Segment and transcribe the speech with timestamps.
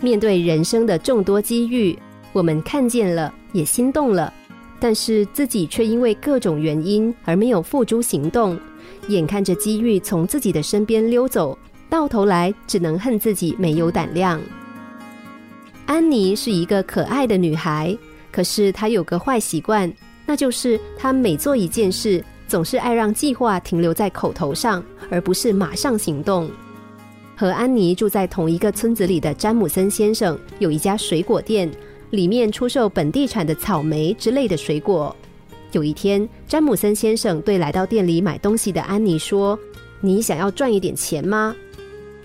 [0.00, 1.96] 面对人生的众多机遇，
[2.32, 4.32] 我们看见了，也心动了，
[4.78, 8.58] 但是自己却因为各种原因而没有付诸行动，
[9.08, 11.56] 眼看着机遇从自己的身边溜走，
[11.88, 14.40] 到头来只能恨自己没有胆量。
[15.84, 17.96] 安妮是一个可爱的女孩，
[18.32, 19.92] 可是她有个坏习惯，
[20.24, 26.48] 那就是她每做一件事，总是爱让计划停留在口头上，而不是马上行动。
[27.40, 31.70] 和安妮住在同一个村子里的詹姆森先生有一家水果店，
[32.10, 35.16] 里面出售本地产的草莓之类的水果。
[35.72, 39.58] 有一天，詹姆森先生对来到店里买东西的安妮说
[40.02, 41.56] ：“你想要赚一点钱吗？”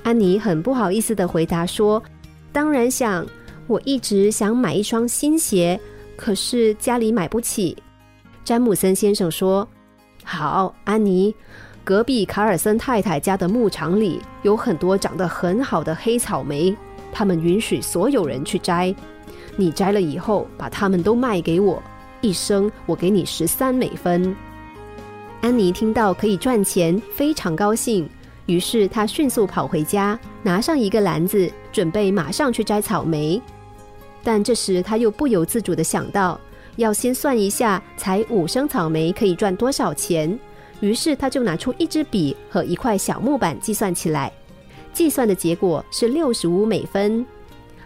[0.03, 2.03] 安妮很不好意思的回答说
[2.51, 3.25] ：“当然想，
[3.67, 5.79] 我一直想买一双新鞋，
[6.17, 7.77] 可是家里买不起。”
[8.43, 9.65] 詹姆森先生说
[10.25, 11.33] ：“好，安妮。”
[11.85, 16.75] 隔壁卡尔森太太家的牧场里有很多长得很好的黑草莓，
[17.11, 18.93] 他们允许所有人去摘。
[19.55, 21.81] 你摘了以后，把它们都卖给我，
[22.21, 24.35] 一升我给你十三美分。
[25.41, 28.09] 安妮听到可以赚钱，非常高兴，
[28.47, 33.39] 于是她迅速跑回家，拿上一个篮子，准备马上去摘草莓。
[34.23, 36.39] 但这时她又不由自主的想到，
[36.77, 40.35] 要先算一下，采五升草莓可以赚多少钱。
[40.85, 44.31] 于是他就拿出一支笔和一块小木板计算起来，
[44.93, 47.25] 计算的结果是六十五美分。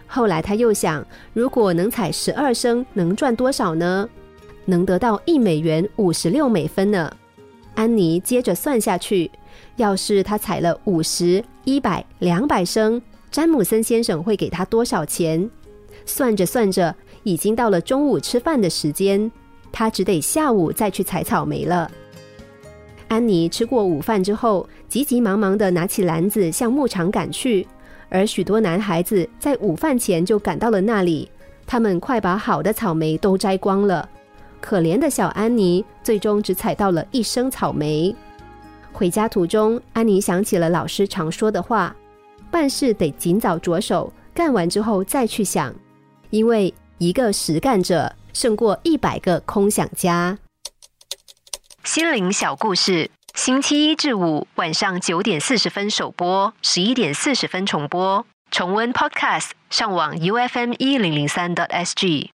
[0.06, 4.06] 后来他又想，如果能采十二升，能赚多少呢？
[4.66, 7.10] 能得到一美元五十六美分呢。
[7.74, 9.30] 安妮接着算下去，
[9.76, 15.48] 要是他采了五十、一百、两百升，詹姆森先生会给他多少钱？
[16.04, 19.32] 算着算着，已经到了中午吃饭的时间，
[19.72, 21.90] 他只得下午再去采草莓了。
[23.10, 27.66] 安妮吃过午饭之后，急急忙忙地拿起篮子向牧场赶去，
[28.08, 31.28] 而许多男孩子在午饭前就赶到了那里。
[31.66, 34.08] 他们快把好的草莓都摘光了，
[34.60, 38.14] 可怜的小安妮最终只采到了一升草莓。
[38.92, 41.94] 回家途中，安妮想起了老师常说的话：
[42.48, 45.74] 办事得尽早着手，干完之后再去想，
[46.30, 50.38] 因为一个实干者胜过一百个空想家。
[51.84, 58.24] 心灵小故事，星期一至五晚上九点四十分首播，十一点四十分重播。
[58.50, 62.30] 重温 Podcast，上网 U F M 一零零三 t S G。